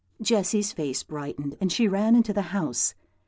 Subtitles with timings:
[0.19, 2.95] Jessy's face brightened, and she ran into the house.